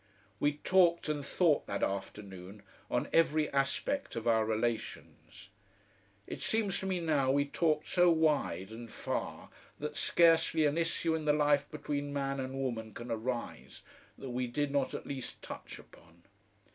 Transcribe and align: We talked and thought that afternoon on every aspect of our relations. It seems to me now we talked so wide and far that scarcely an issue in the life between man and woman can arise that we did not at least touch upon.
We 0.39 0.53
talked 0.53 1.09
and 1.09 1.23
thought 1.23 1.67
that 1.67 1.83
afternoon 1.83 2.63
on 2.89 3.07
every 3.13 3.51
aspect 3.51 4.15
of 4.15 4.25
our 4.27 4.43
relations. 4.47 5.49
It 6.25 6.41
seems 6.41 6.79
to 6.79 6.87
me 6.87 6.99
now 6.99 7.29
we 7.29 7.45
talked 7.45 7.85
so 7.87 8.09
wide 8.09 8.71
and 8.71 8.91
far 8.91 9.49
that 9.77 9.95
scarcely 9.95 10.65
an 10.65 10.75
issue 10.75 11.13
in 11.13 11.25
the 11.25 11.33
life 11.33 11.69
between 11.69 12.11
man 12.13 12.39
and 12.39 12.55
woman 12.55 12.95
can 12.95 13.11
arise 13.11 13.83
that 14.17 14.31
we 14.31 14.47
did 14.47 14.71
not 14.71 14.95
at 14.95 15.05
least 15.05 15.39
touch 15.43 15.77
upon. 15.77 16.23